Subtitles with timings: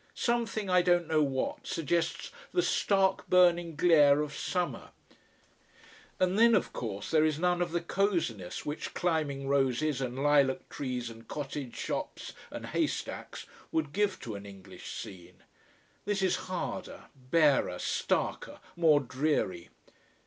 [0.15, 4.89] Something, I don't know what, suggests the stark burning glare of summer.
[6.19, 10.67] And then, of course, there is none of the cosiness which climbing roses and lilac
[10.69, 15.43] trees and cottage shops and haystacks would give to an English scene.
[16.05, 19.69] This is harder, barer, starker, more dreary.